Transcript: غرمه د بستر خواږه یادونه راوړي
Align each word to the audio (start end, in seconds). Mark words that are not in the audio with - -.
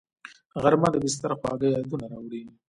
غرمه 0.61 0.89
د 0.91 0.95
بستر 1.03 1.31
خواږه 1.39 1.67
یادونه 1.75 2.05
راوړي 2.11 2.41